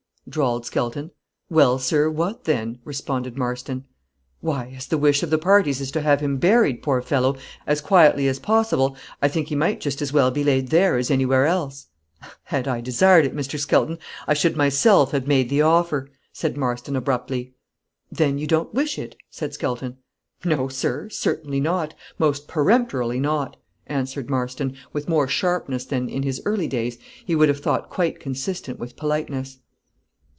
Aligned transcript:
drawled 0.29 0.65
Skelton. 0.65 1.09
"Well, 1.49 1.77
sir, 1.77 2.09
what 2.09 2.45
then?" 2.45 2.79
responded 2.85 3.37
Marston. 3.37 3.85
"Why, 4.39 4.73
as 4.77 4.85
the 4.87 4.97
wish 4.99 5.23
of 5.23 5.29
the 5.29 5.39
parties 5.39 5.81
is 5.81 5.91
to 5.91 5.99
have 6.01 6.21
him 6.21 6.37
buried 6.37 6.83
poor 6.83 7.01
fellow! 7.01 7.35
as 7.67 7.81
quietly 7.81 8.27
as 8.29 8.39
possible, 8.39 8.95
I 9.21 9.27
think 9.27 9.47
he 9.47 9.55
might 9.55 9.81
just 9.81 10.01
as 10.01 10.13
well 10.13 10.29
be 10.31 10.43
laid 10.43 10.69
there 10.69 10.95
as 10.95 11.09
anywhere 11.11 11.47
else!" 11.47 11.87
"Had 12.43 12.65
I 12.67 12.79
desired 12.81 13.25
it, 13.25 13.35
Mr. 13.35 13.59
Skelton, 13.59 13.97
I 14.27 14.33
should 14.35 14.55
myself 14.55 15.11
have 15.11 15.27
made 15.27 15.49
the 15.49 15.63
offer," 15.63 16.09
said 16.31 16.55
Marston, 16.55 16.95
abruptly. 16.95 17.55
"Then 18.11 18.37
you 18.37 18.45
don't 18.47 18.73
wish 18.75 18.97
it?" 18.99 19.17
said 19.31 19.53
Skelton. 19.53 19.97
"No, 20.45 20.69
sir; 20.69 21.09
certainly 21.09 21.59
not 21.59 21.93
most 22.19 22.47
peremptorily 22.47 23.19
not," 23.19 23.57
answered 23.87 24.29
Marston, 24.29 24.75
with 24.93 25.09
more 25.09 25.27
sharpness 25.27 25.83
than, 25.83 26.07
in 26.07 26.23
his 26.23 26.41
early 26.45 26.67
days, 26.67 26.99
he 27.25 27.35
would 27.35 27.49
have 27.49 27.59
thought 27.59 27.89
quite 27.89 28.19
consistent 28.19 28.79
with 28.79 28.95
politeness. 28.95 29.57